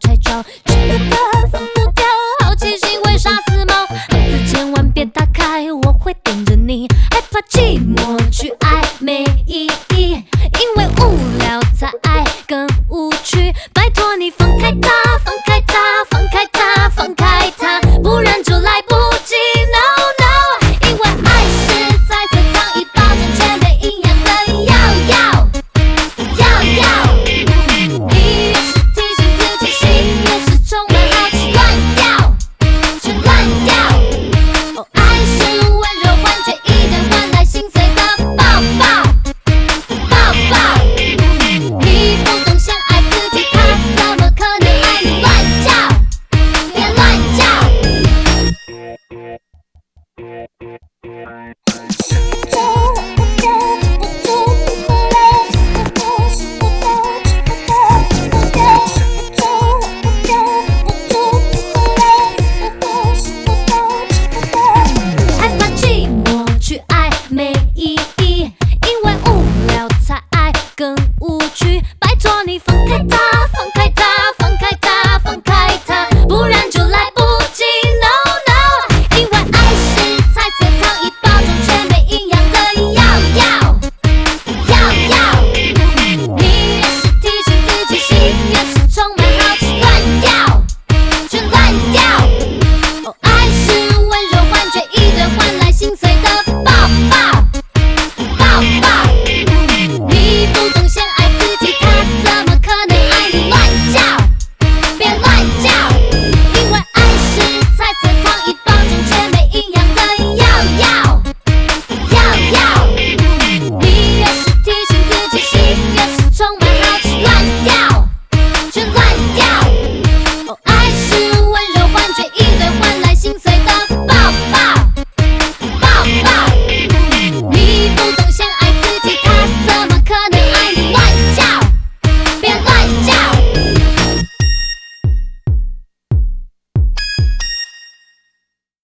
[0.00, 1.16] 拆招，舍不得
[1.52, 2.04] 放不掉，
[2.44, 6.88] 好奇心会杀死猫，盒子千万别打开，我会等着你。
[7.10, 14.99] 害怕寂寞去爱没意义，因为无聊才爱更无趣，拜托你放开它。